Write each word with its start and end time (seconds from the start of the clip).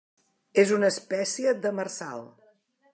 És 0.61 0.71
una 0.77 0.89
espècie 0.95 1.55
demersal. 1.67 2.29